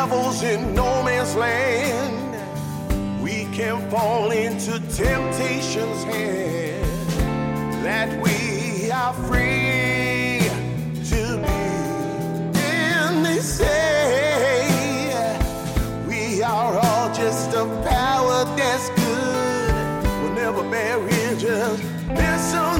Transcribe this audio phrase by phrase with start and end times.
[0.00, 2.32] devils in no man's land.
[3.22, 7.10] We can fall into temptation's hand.
[7.84, 10.40] That we are free
[11.12, 11.60] to be.
[12.78, 13.76] And they say
[16.08, 20.02] we are all just a power that's good.
[20.20, 22.79] We'll never bury just misunderstood.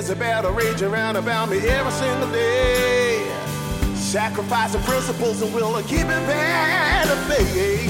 [0.00, 3.22] There's a battle raging around about me every single day.
[3.94, 7.86] Sacrificing principles and will to keep it bad bay.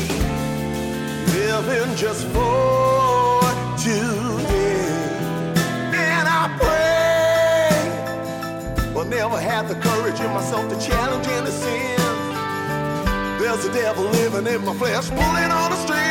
[1.33, 3.41] Living just for
[3.79, 4.91] today.
[5.95, 7.79] And I pray,
[8.93, 11.97] but never had the courage in myself to challenge any sin.
[13.39, 16.10] There's a devil living in my flesh, pulling on the strings.